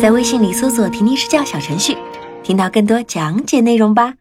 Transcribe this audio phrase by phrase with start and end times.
[0.00, 1.96] 在微信里搜索“婷婷试教”小程序，
[2.42, 4.14] 听到更多讲解内容吧。